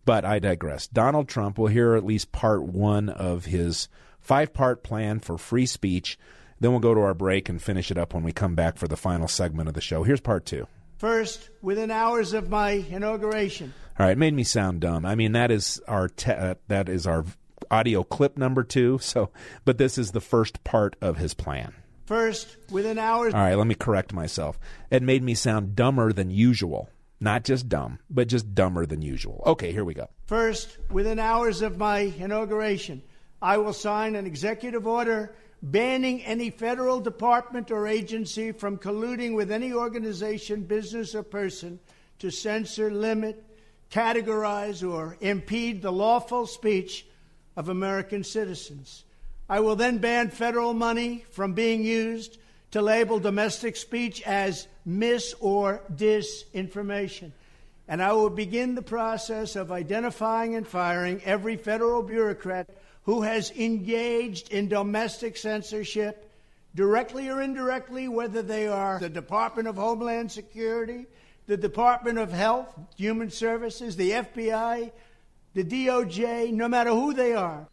[0.06, 0.88] But I digress.
[0.88, 5.66] Donald Trump will hear at least part one of his five part plan for free
[5.66, 6.18] speech.
[6.60, 8.88] Then we'll go to our break and finish it up when we come back for
[8.88, 10.04] the final segment of the show.
[10.04, 10.68] Here's part two.
[10.98, 13.74] First, within hours of my inauguration.
[14.00, 15.06] All right, it made me sound dumb.
[15.06, 17.26] I mean, that is our te- uh, that is our
[17.70, 19.00] audio clip number two.
[19.02, 19.30] So,
[19.66, 21.74] but this is the first part of his plan.
[22.06, 23.34] First, within hours.
[23.34, 24.60] All right, let me correct myself.
[24.92, 26.90] It made me sound dumber than usual.
[27.20, 29.42] Not just dumb, but just dumber than usual.
[29.46, 30.10] Okay, here we go.
[30.28, 33.02] First, within hours of my inauguration,
[33.42, 39.52] I will sign an executive order banning any federal department or agency from colluding with
[39.52, 41.80] any organization, business, or person
[42.20, 43.44] to censor, limit,
[43.90, 47.08] categorize, or impede the lawful speech
[47.56, 49.05] of American citizens.
[49.48, 52.38] I will then ban federal money from being used
[52.72, 57.32] to label domestic speech as mis or disinformation.
[57.88, 62.70] And I will begin the process of identifying and firing every federal bureaucrat
[63.04, 66.32] who has engaged in domestic censorship,
[66.74, 71.06] directly or indirectly, whether they are the Department of Homeland Security,
[71.46, 74.92] the Department of Health, Human Services, the FBI,
[75.54, 77.68] the DOJ, no matter who they are.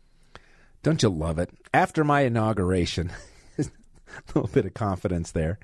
[0.82, 1.50] Don't you love it?
[1.72, 3.12] After my inauguration,
[3.58, 3.64] a
[4.34, 5.58] little bit of confidence there.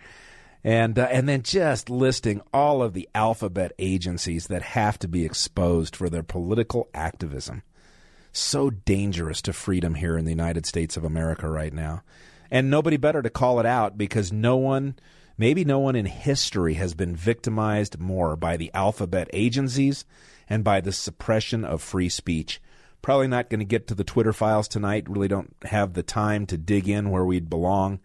[0.64, 5.24] and uh, and then just listing all of the alphabet agencies that have to be
[5.24, 7.62] exposed for their political activism.
[8.32, 12.02] So dangerous to freedom here in the United States of America right now,
[12.50, 14.96] and nobody better to call it out because no one,
[15.36, 20.04] maybe no one in history has been victimized more by the alphabet agencies
[20.48, 22.60] and by the suppression of free speech.
[23.02, 25.08] Probably not going to get to the Twitter files tonight.
[25.08, 28.00] Really don't have the time to dig in where we'd belong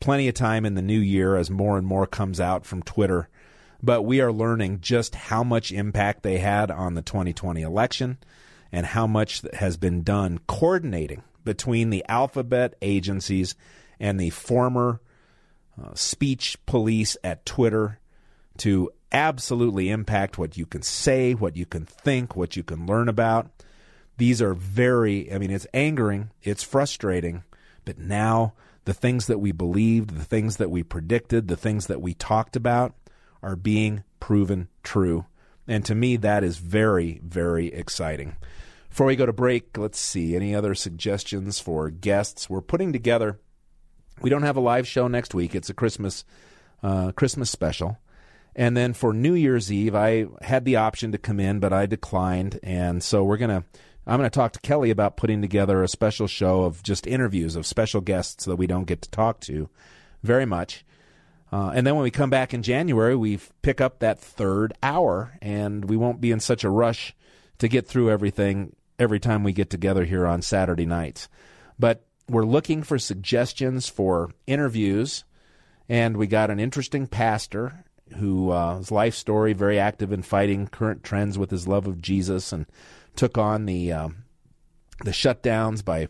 [0.00, 3.26] plenty of time in the new year as more and more comes out from Twitter.
[3.82, 8.18] But we are learning just how much impact they had on the 2020 election
[8.70, 13.54] and how much has been done coordinating between the alphabet agencies
[14.00, 15.00] and the former
[15.82, 17.98] uh, speech police at Twitter
[18.58, 23.08] to absolutely impact what you can say, what you can think, what you can learn
[23.08, 23.50] about.
[24.16, 27.42] These are very, I mean, it's angering, it's frustrating,
[27.84, 32.00] but now the things that we believed, the things that we predicted, the things that
[32.00, 32.94] we talked about
[33.42, 35.26] are being proven true.
[35.66, 38.36] And to me, that is very, very exciting.
[38.88, 42.48] Before we go to break, let's see any other suggestions for guests.
[42.48, 43.40] We're putting together.
[44.20, 45.54] We don't have a live show next week.
[45.54, 46.24] It's a Christmas
[46.82, 47.98] uh, Christmas special.
[48.54, 51.86] And then for New Year's Eve, I had the option to come in, but I
[51.86, 52.60] declined.
[52.62, 53.64] And so we're gonna
[54.06, 57.56] I'm going to talk to Kelly about putting together a special show of just interviews
[57.56, 59.70] of special guests that we don't get to talk to
[60.22, 60.84] very much.
[61.50, 65.38] Uh, and then when we come back in January, we pick up that third hour,
[65.40, 67.14] and we won't be in such a rush
[67.58, 71.28] to get through everything every time we get together here on Saturday nights.
[71.78, 75.24] But we're looking for suggestions for interviews,
[75.88, 77.84] and we got an interesting pastor
[78.16, 82.02] who uh, his life story very active in fighting current trends with his love of
[82.02, 82.66] Jesus and
[83.16, 84.24] took on the um,
[85.04, 86.08] the shutdowns by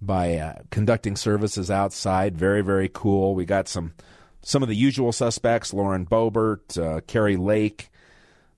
[0.00, 2.36] by uh, conducting services outside.
[2.36, 3.34] Very very cool.
[3.34, 3.94] We got some
[4.42, 7.90] some of the usual suspects: Lauren Boebert, uh, Kari Lake,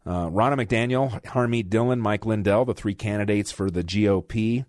[0.04, 4.64] uh, Ronna McDaniel, Harmeet Dillon, Mike Lindell, the three candidates for the GOP.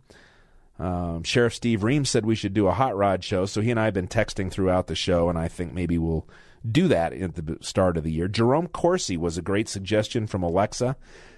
[0.80, 3.80] Um, Sheriff Steve Reams said we should do a hot rod show, so he and
[3.80, 6.28] I have been texting throughout the show, and I think maybe we'll
[6.70, 8.28] do that at the start of the year.
[8.28, 10.96] Jerome Corsi was a great suggestion from Alexa.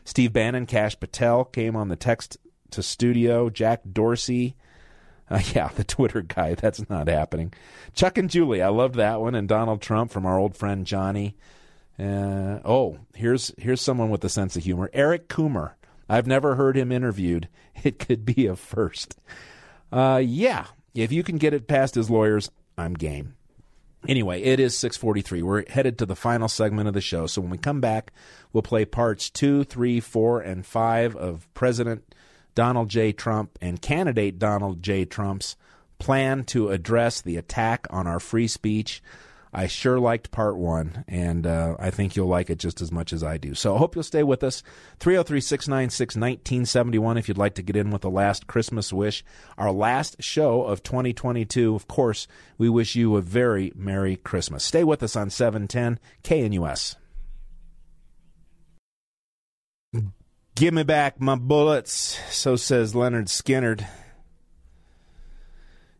[0.09, 2.39] Steve Bannon, Kash Patel came on the text
[2.71, 3.47] to studio.
[3.51, 4.55] Jack Dorsey.
[5.29, 6.55] Uh, yeah, the Twitter guy.
[6.55, 7.53] That's not happening.
[7.93, 8.63] Chuck and Julie.
[8.63, 9.35] I loved that one.
[9.35, 11.35] And Donald Trump from our old friend Johnny.
[11.99, 14.89] Uh, oh, here's here's someone with a sense of humor.
[14.93, 15.73] Eric Coomer.
[16.09, 17.47] I've never heard him interviewed.
[17.81, 19.17] It could be a first.
[19.89, 23.35] Uh, yeah, if you can get it past his lawyers, I'm game.
[24.07, 25.43] Anyway, it is 6:43.
[25.43, 27.27] We're headed to the final segment of the show.
[27.27, 28.11] So when we come back,
[28.53, 32.03] we'll play parts 2, 3, 4 and 5 of President
[32.55, 33.11] Donald J.
[33.11, 35.05] Trump and candidate Donald J.
[35.05, 35.55] Trump's
[35.99, 39.03] plan to address the attack on our free speech
[39.51, 43.11] I sure liked part one, and uh, I think you'll like it just as much
[43.11, 43.55] as I do.
[43.55, 44.61] So I hope you'll stay with us.
[44.99, 49.23] 303 696 1971 if you'd like to get in with a last Christmas wish.
[49.57, 51.73] Our last show of 2022.
[51.73, 52.27] Of course,
[52.59, 54.63] we wish you a very Merry Christmas.
[54.63, 56.95] Stay with us on 710 KNUS.
[60.53, 63.87] Give me back my bullets, so says Lynyrd Skynyrd.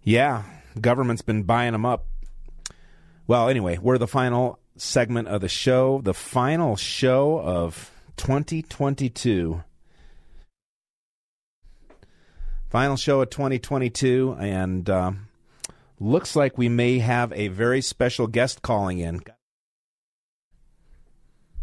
[0.04, 0.44] Yeah,
[0.80, 2.06] government's been buying them up
[3.30, 9.64] well, anyway, we're the final segment of the show, the final show of 2022.
[12.72, 15.28] Final show of 2022, and um,
[16.00, 19.22] looks like we may have a very special guest calling in.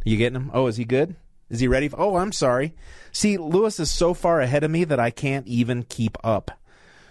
[0.05, 0.53] You getting him?
[0.55, 1.17] Oh, is he good?
[1.51, 1.91] Is he ready?
[1.93, 2.77] Oh, I'm sorry.
[3.11, 6.53] See, Lewis is so far ahead of me that I can't even keep up.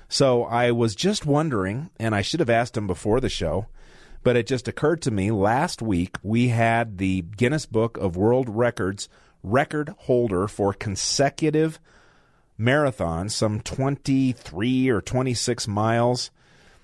[0.08, 3.68] So I was just wondering, and I should have asked him before the show
[4.26, 8.50] but it just occurred to me last week we had the Guinness Book of World
[8.50, 9.08] Records
[9.44, 11.80] record holder for consecutive
[12.60, 16.32] marathons, some 23 or 26 miles.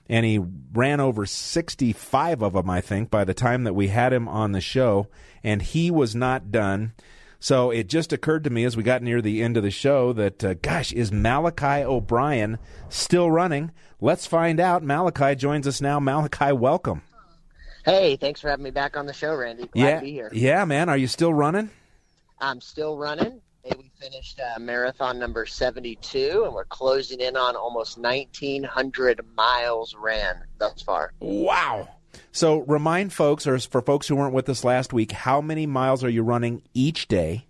[0.08, 0.40] And he
[0.72, 4.52] ran over 65 of them, I think, by the time that we had him on
[4.52, 5.08] the show.
[5.44, 6.94] And he was not done.
[7.40, 10.14] So it just occurred to me as we got near the end of the show
[10.14, 13.72] that, uh, gosh, is Malachi O'Brien still running?
[14.00, 14.84] Let's find out.
[14.84, 16.00] Malachi joins us now.
[16.00, 17.02] Malachi, welcome.
[17.84, 19.68] Hey, thanks for having me back on the show, Randy.
[19.68, 20.30] Glad yeah, to be here.
[20.34, 20.90] Yeah, man.
[20.90, 21.70] Are you still running?
[22.40, 23.42] I'm still running.
[23.64, 30.44] We finished uh, marathon number 72, and we're closing in on almost 1,900 miles ran
[30.58, 31.14] thus far.
[31.20, 31.88] Wow.
[32.32, 36.04] So remind folks, or for folks who weren't with us last week, how many miles
[36.04, 37.46] are you running each day?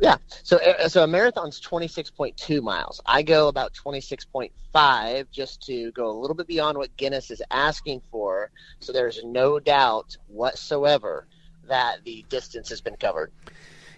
[0.00, 0.16] Yeah.
[0.42, 3.00] So so a marathon's 26.2 miles.
[3.06, 8.02] I go about 26.5 just to go a little bit beyond what Guinness is asking
[8.10, 8.50] for.
[8.80, 11.26] So there's no doubt whatsoever
[11.68, 13.32] that the distance has been covered.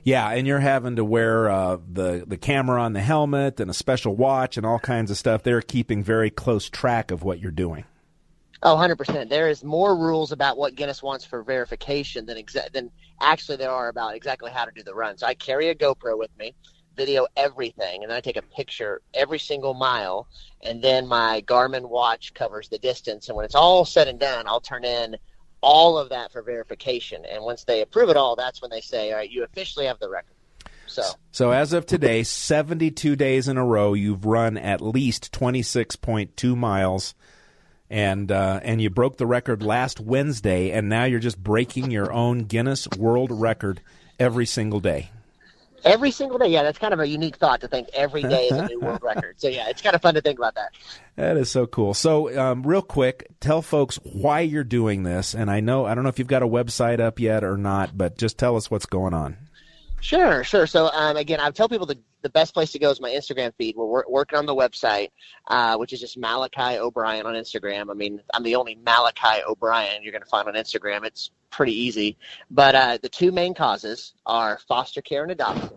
[0.04, 3.74] Yeah, and you're having to wear uh, the the camera on the helmet and a
[3.74, 5.42] special watch and all kinds of stuff.
[5.42, 7.84] They're keeping very close track of what you're doing.
[8.62, 9.28] Oh, 100%.
[9.28, 12.90] There is more rules about what Guinness wants for verification than exa- than
[13.20, 15.18] actually there are about exactly how to do the run.
[15.18, 16.54] So I carry a GoPro with me,
[16.96, 20.26] video everything, and then I take a picture every single mile,
[20.62, 23.28] and then my Garmin watch covers the distance.
[23.28, 25.16] And when it's all said and done, I'll turn in
[25.60, 27.24] all of that for verification.
[27.30, 29.98] And once they approve it all, that's when they say, all right, you officially have
[29.98, 30.32] the record.
[30.86, 31.02] So,
[31.32, 37.14] so as of today, 72 days in a row, you've run at least 26.2 miles
[37.90, 42.12] and uh, and you broke the record last Wednesday, and now you're just breaking your
[42.12, 43.80] own Guinness World Record
[44.18, 45.10] every single day.
[45.84, 48.52] Every single day, yeah, that's kind of a unique thought to think every day is
[48.52, 49.40] a new world record.
[49.40, 50.72] So yeah, it's kind of fun to think about that.
[51.14, 51.94] That is so cool.
[51.94, 55.34] So, um, real quick, tell folks why you're doing this.
[55.34, 57.96] And I know I don't know if you've got a website up yet or not,
[57.96, 59.36] but just tell us what's going on.
[60.00, 60.66] Sure, sure.
[60.66, 63.54] So um, again, I tell people the, the best place to go is my Instagram
[63.56, 63.76] feed.
[63.76, 65.10] We're, working on the website,
[65.46, 67.88] uh, which is just Malachi O'Brien on Instagram.
[67.88, 71.04] I mean, I'm the only Malachi O'Brien you're going to find on Instagram.
[71.04, 72.18] It's pretty easy.
[72.50, 75.70] But uh, the two main causes are foster care and adoption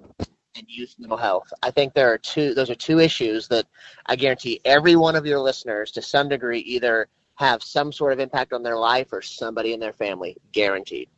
[0.55, 1.53] and youth mental health.
[1.61, 2.55] I think there are two.
[2.55, 3.67] Those are two issues that
[4.07, 8.19] I guarantee every one of your listeners, to some degree, either have some sort of
[8.19, 10.35] impact on their life or somebody in their family.
[10.51, 11.09] Guaranteed.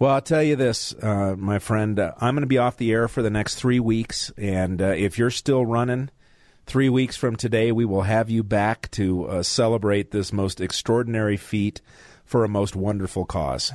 [0.00, 1.98] Well, I'll tell you this, uh, my friend.
[1.98, 4.86] Uh, I'm going to be off the air for the next three weeks, and uh,
[4.90, 6.10] if you're still running,
[6.66, 11.36] three weeks from today, we will have you back to uh, celebrate this most extraordinary
[11.36, 11.80] feat
[12.24, 13.72] for a most wonderful cause.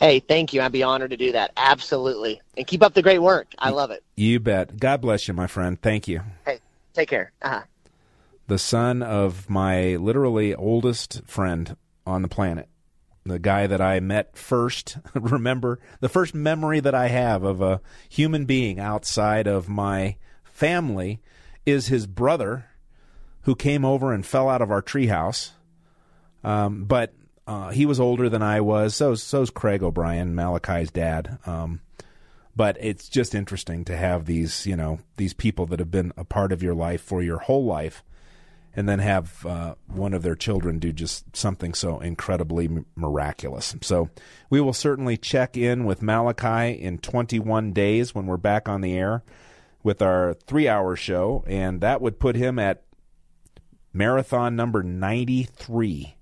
[0.00, 0.62] Hey, thank you.
[0.62, 1.52] I'd be honored to do that.
[1.56, 2.40] Absolutely.
[2.56, 3.46] And keep up the great work.
[3.56, 4.02] I love it.
[4.16, 4.76] You bet.
[4.76, 5.80] God bless you, my friend.
[5.80, 6.22] Thank you.
[6.44, 6.58] Hey,
[6.92, 7.30] take care.
[7.40, 7.62] Uh-huh.
[8.48, 12.68] The son of my literally oldest friend on the planet
[13.28, 14.98] the guy that I met first.
[15.14, 21.20] Remember the first memory that I have of a human being outside of my family
[21.64, 22.66] is his brother,
[23.42, 25.50] who came over and fell out of our treehouse.
[26.42, 27.12] Um, but
[27.46, 28.94] uh, he was older than I was.
[28.94, 31.38] So so's Craig O'Brien, Malachi's dad.
[31.46, 31.80] Um,
[32.56, 36.24] but it's just interesting to have these, you know, these people that have been a
[36.24, 38.02] part of your life for your whole life
[38.76, 43.74] and then have uh, one of their children do just something so incredibly miraculous.
[43.80, 44.10] So
[44.50, 48.96] we will certainly check in with Malachi in 21 days when we're back on the
[48.96, 49.24] air
[49.82, 52.82] with our three hour show, and that would put him at
[53.94, 56.16] marathon number 93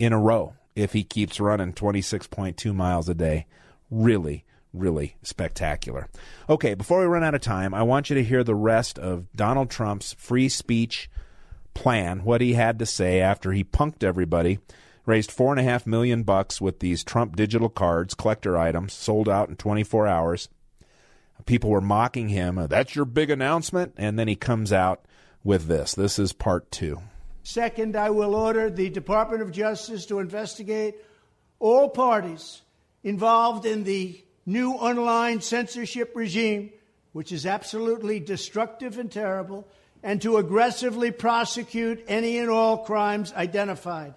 [0.00, 3.46] in a row if he keeps running 26.2 miles a day.
[3.88, 6.08] Really, really spectacular.
[6.48, 9.30] Okay, before we run out of time, I want you to hear the rest of
[9.36, 11.08] Donald Trump's free speech
[11.74, 14.58] plan, what he had to say after he punked everybody,
[15.06, 19.28] raised four and a half million bucks with these Trump digital cards, collector items, sold
[19.28, 20.48] out in 24 hours.
[21.46, 22.56] People were mocking him.
[22.56, 25.04] Uh, That's your big announcement, and then he comes out
[25.42, 25.94] with this.
[25.94, 27.00] This is part two.
[27.42, 30.94] Second, I will order the Department of Justice to investigate
[31.58, 32.62] all parties
[33.02, 36.72] involved in the new online censorship regime,
[37.12, 39.68] which is absolutely destructive and terrible
[40.04, 44.14] and to aggressively prosecute any and all crimes identified.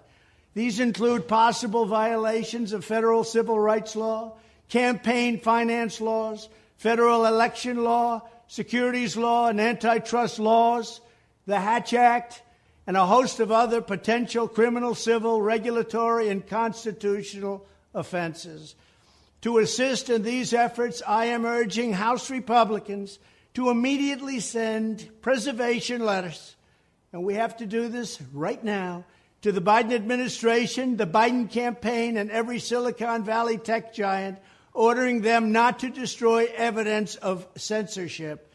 [0.52, 4.34] These include possible violations of federal civil rights law,
[4.68, 11.00] campaign finance laws, federal election law, securities law, and antitrust laws,
[11.46, 12.42] the Hatch Act,
[12.86, 18.74] and a host of other potential criminal, civil, regulatory, and constitutional offenses.
[19.42, 23.18] To assist in these efforts, I am urging House Republicans
[23.58, 26.54] to immediately send preservation letters,
[27.12, 29.04] and we have to do this right now,
[29.42, 34.38] to the Biden administration, the Biden campaign, and every Silicon Valley tech giant,
[34.72, 38.54] ordering them not to destroy evidence of censorship.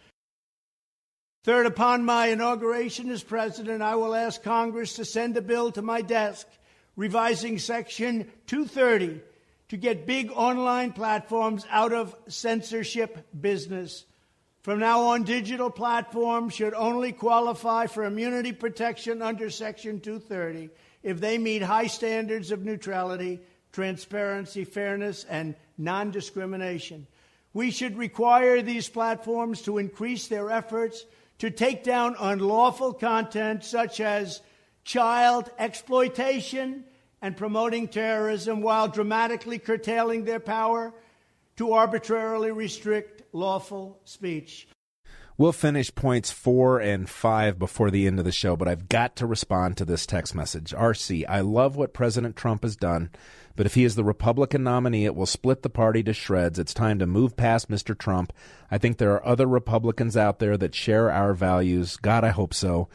[1.44, 5.82] Third, upon my inauguration as president, I will ask Congress to send a bill to
[5.82, 6.48] my desk
[6.96, 9.20] revising Section 230
[9.68, 14.06] to get big online platforms out of censorship business.
[14.64, 20.70] From now on, digital platforms should only qualify for immunity protection under Section 230
[21.04, 23.42] if they meet high standards of neutrality,
[23.74, 27.08] transparency, fairness, and non discrimination.
[27.54, 31.06] We should require these platforms to increase their efforts
[31.40, 34.40] to take down unlawful content such as
[34.86, 36.86] child exploitation
[37.22, 40.94] and promoting terrorism while dramatically curtailing their power
[41.58, 44.68] to arbitrarily restrict lawful speech.
[45.36, 49.16] We'll finish points four and five before the end of the show, but I've got
[49.16, 50.74] to respond to this text message.
[50.74, 53.10] RC, I love what President Trump has done,
[53.56, 56.60] but if he is the Republican nominee, it will split the party to shreds.
[56.60, 57.98] It's time to move past Mr.
[57.98, 58.32] Trump.
[58.70, 61.98] I think there are other Republicans out there that share our values.
[61.98, 62.88] God, I hope so.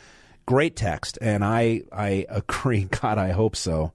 [0.47, 2.85] Great text, and I, I agree.
[2.85, 3.93] God, I hope so.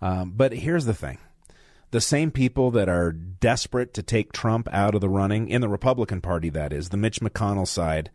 [0.00, 1.18] Um, but here's the thing
[1.94, 5.68] the same people that are desperate to take Trump out of the running in the
[5.68, 8.10] Republican Party, that is, the Mitch McConnell side,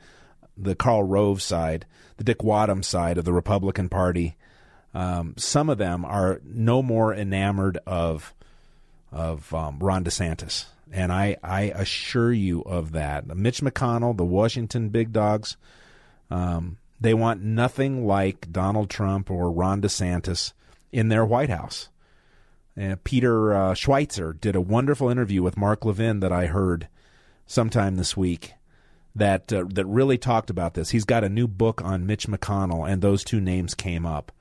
[0.58, 1.86] the Karl Rove side,
[2.18, 4.36] the Dick Wadham side of the Republican Party,
[4.94, 8.34] um, some of them are no more enamored of
[9.14, 13.28] of um, Ron DeSantis, and I I assure you of that.
[13.28, 15.56] Mitch McConnell, the Washington big dogs,
[16.30, 20.52] um, they want nothing like Donald Trump or Ron DeSantis
[20.92, 21.88] in their White House.
[22.80, 26.88] Uh, Peter uh, Schweizer did a wonderful interview with Mark Levin that I heard
[27.46, 28.54] sometime this week
[29.16, 30.90] that uh, that really talked about this.
[30.90, 34.32] He's got a new book on Mitch McConnell, and those two names came up.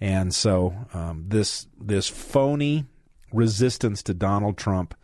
[0.00, 2.86] And so um, this this phony
[3.32, 4.94] resistance to Donald Trump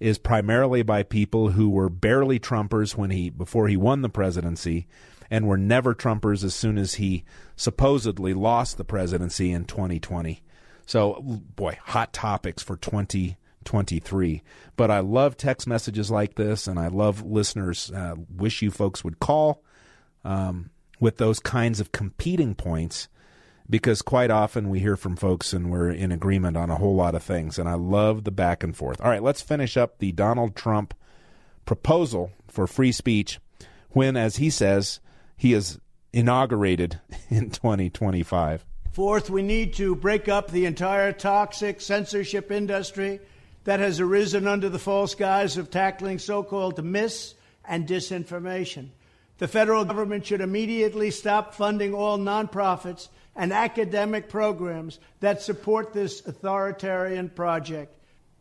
[0.00, 4.86] is primarily by people who were barely Trumpers when he before he won the presidency,
[5.30, 7.24] and were never Trumpers as soon as he
[7.56, 10.42] supposedly lost the presidency in 2020.
[10.86, 14.42] So, boy, hot topics for 2023.
[14.76, 17.90] But I love text messages like this, and I love listeners.
[17.90, 19.62] Uh, wish you folks would call
[20.24, 20.70] um,
[21.00, 23.08] with those kinds of competing points
[23.68, 27.14] because quite often we hear from folks and we're in agreement on a whole lot
[27.14, 27.58] of things.
[27.58, 29.00] And I love the back and forth.
[29.00, 30.94] All right, let's finish up the Donald Trump
[31.64, 33.38] proposal for free speech
[33.90, 35.00] when, as he says,
[35.36, 35.78] he is
[36.12, 38.64] inaugurated in 2025.
[38.92, 43.20] Fourth, we need to break up the entire toxic censorship industry
[43.64, 47.34] that has arisen under the false guise of tackling so called mis
[47.64, 48.88] and disinformation.
[49.38, 56.20] The federal government should immediately stop funding all nonprofits and academic programs that support this
[56.26, 57.98] authoritarian project.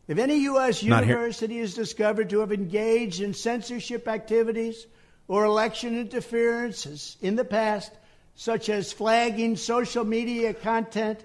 [0.10, 0.84] If any U.S.
[0.84, 4.86] university is discovered to have engaged in censorship activities
[5.30, 7.94] or election interferences in the past,
[8.36, 11.24] such as flagging social media content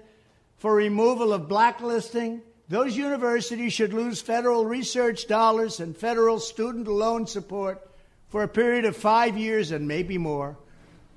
[0.57, 7.25] for removal of blacklisting, those universities should lose federal research dollars and federal student loan
[7.25, 7.89] support
[8.29, 10.57] for a period of five years and maybe more.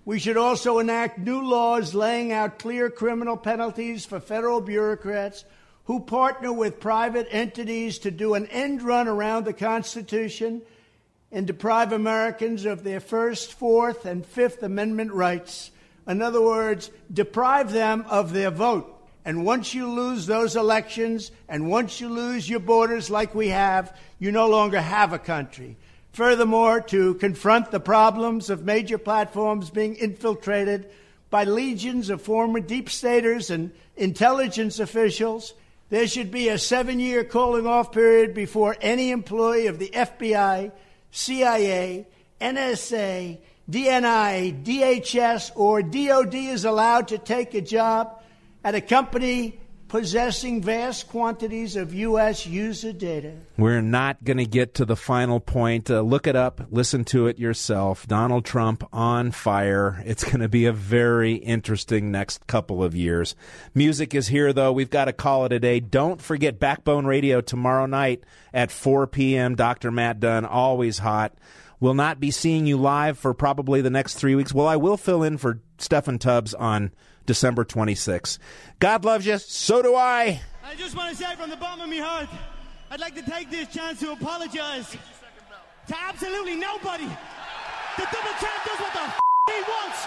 [0.04, 5.44] We should also enact new laws laying out clear criminal penalties for federal bureaucrats
[5.84, 10.62] who partner with private entities to do an end run around the Constitution
[11.32, 15.70] and deprive Americans of their First, Fourth, and Fifth Amendment rights.
[16.10, 18.96] In other words, deprive them of their vote.
[19.24, 23.96] And once you lose those elections, and once you lose your borders like we have,
[24.18, 25.76] you no longer have a country.
[26.12, 30.90] Furthermore, to confront the problems of major platforms being infiltrated
[31.30, 35.54] by legions of former deep staters and intelligence officials,
[35.90, 40.72] there should be a seven year calling off period before any employee of the FBI,
[41.12, 42.06] CIA,
[42.40, 43.38] NSA,
[43.70, 48.20] DNI, DHS, or DOD is allowed to take a job
[48.64, 49.60] at a company
[49.90, 52.46] possessing vast quantities of U.S.
[52.46, 53.34] user data.
[53.58, 55.90] We're not going to get to the final point.
[55.90, 58.06] Uh, look it up, listen to it yourself.
[58.06, 60.02] Donald Trump on fire.
[60.06, 63.34] It's going to be a very interesting next couple of years.
[63.74, 64.72] Music is here, though.
[64.72, 65.80] We've got to call it a day.
[65.80, 68.22] Don't forget Backbone Radio tomorrow night
[68.54, 69.56] at 4 p.m.
[69.56, 69.90] Dr.
[69.90, 71.34] Matt Dunn, always hot.
[71.80, 74.52] Will not be seeing you live for probably the next three weeks.
[74.52, 76.92] Well, I will fill in for Steffan Tubbs on
[77.24, 78.38] December 26th.
[78.80, 79.38] God loves you.
[79.38, 80.40] So do I.
[80.62, 82.28] I just want to say from the bottom of my heart,
[82.90, 84.90] I'd like to take this chance to apologize
[85.88, 87.04] to absolutely nobody.
[87.96, 90.06] The double champ does what the f- he wants.